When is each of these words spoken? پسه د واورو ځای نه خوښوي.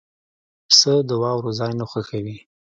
پسه 0.69 0.93
د 1.09 1.11
واورو 1.21 1.51
ځای 1.59 1.71
نه 1.79 1.85
خوښوي. 1.91 2.37